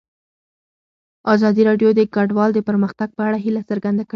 ازادي 1.33 1.61
راډیو 1.69 1.89
د 1.95 2.01
کډوال 2.13 2.49
د 2.53 2.59
پرمختګ 2.69 3.09
په 3.17 3.21
اړه 3.27 3.37
هیله 3.45 3.61
څرګنده 3.69 4.03
کړې. 4.03 4.09